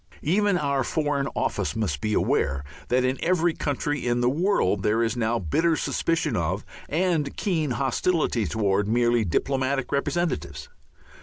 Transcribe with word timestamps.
Even 0.23 0.57
our 0.57 0.83
Foreign 0.83 1.27
Office 1.35 1.75
must 1.75 2.01
be 2.01 2.15
aware 2.15 2.63
that 2.87 3.03
in 3.05 3.23
every 3.23 3.53
country 3.53 4.07
in 4.07 4.19
the 4.19 4.31
world 4.31 4.81
there 4.81 5.03
is 5.03 5.15
now 5.15 5.37
bitter 5.37 5.75
suspicion 5.75 6.35
of 6.35 6.65
and 6.89 7.37
keen 7.37 7.69
hostility 7.69 8.47
towards 8.47 8.89
merely 8.89 9.23
diplomatic 9.23 9.91
representatives. 9.91 10.69